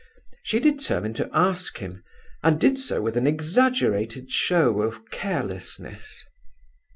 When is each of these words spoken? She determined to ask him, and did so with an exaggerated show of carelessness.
She 0.41 0.59
determined 0.59 1.15
to 1.17 1.29
ask 1.31 1.77
him, 1.77 2.03
and 2.41 2.59
did 2.59 2.79
so 2.79 3.03
with 3.03 3.15
an 3.17 3.27
exaggerated 3.27 4.31
show 4.31 4.81
of 4.81 5.11
carelessness. 5.11 6.25